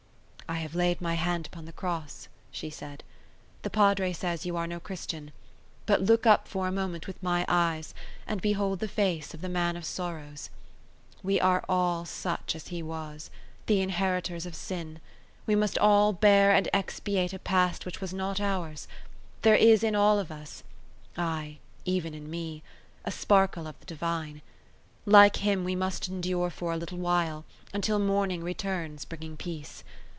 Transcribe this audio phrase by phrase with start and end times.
[0.49, 3.05] "I have laid my hand upon the cross," she said.
[3.61, 5.31] "The Padre says you are no Christian;
[5.85, 7.93] but look up for a moment with my eyes,
[8.27, 10.49] and behold the face of the Man of Sorrows.
[11.23, 14.99] We are all such as He was—the inheritors of sin;
[15.47, 18.89] we must all bear and expiate a past which was not ours;
[19.43, 24.41] there is in all of us—ay, even in me—a sparkle of the divine.
[25.05, 29.85] Like Him, we must endure for a little while, until morning returns bringing peace.